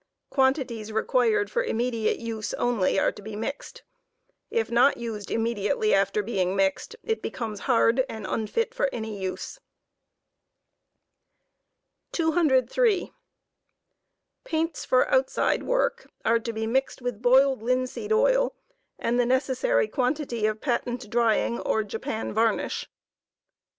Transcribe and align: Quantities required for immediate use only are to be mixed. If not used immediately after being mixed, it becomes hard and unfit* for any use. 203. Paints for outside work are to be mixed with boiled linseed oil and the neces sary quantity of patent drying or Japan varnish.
Quantities 0.31 0.91
required 0.91 1.51
for 1.51 1.63
immediate 1.63 2.17
use 2.17 2.55
only 2.55 2.97
are 2.97 3.11
to 3.11 3.21
be 3.21 3.35
mixed. 3.35 3.83
If 4.49 4.71
not 4.71 4.97
used 4.97 5.29
immediately 5.29 5.93
after 5.93 6.23
being 6.23 6.55
mixed, 6.55 6.95
it 7.03 7.21
becomes 7.21 7.59
hard 7.69 8.03
and 8.09 8.25
unfit* 8.25 8.73
for 8.73 8.89
any 8.91 9.21
use. 9.21 9.59
203. 12.13 13.11
Paints 14.43 14.83
for 14.85 15.07
outside 15.07 15.61
work 15.61 16.09
are 16.25 16.39
to 16.39 16.51
be 16.51 16.65
mixed 16.65 17.03
with 17.03 17.21
boiled 17.21 17.61
linseed 17.61 18.11
oil 18.11 18.55
and 18.97 19.19
the 19.19 19.23
neces 19.25 19.57
sary 19.57 19.87
quantity 19.87 20.47
of 20.47 20.61
patent 20.61 21.07
drying 21.11 21.59
or 21.59 21.83
Japan 21.83 22.33
varnish. 22.33 22.89